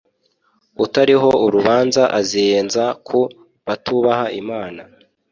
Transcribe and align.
utariho 0.85 1.29
urubanza 1.45 2.03
aziyenza 2.19 2.83
ku 3.07 3.19
batubaha 3.67 4.25
Imana 4.41 4.81